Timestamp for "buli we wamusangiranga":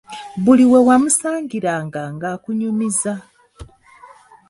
0.43-2.01